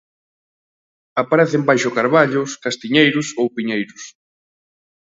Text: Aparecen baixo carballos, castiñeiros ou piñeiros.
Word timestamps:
Aparecen 1.21 1.61
baixo 1.69 1.95
carballos, 1.97 2.49
castiñeiros 2.63 3.27
ou 3.39 3.45
piñeiros. 3.55 4.03